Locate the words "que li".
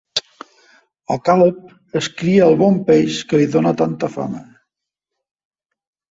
3.33-3.45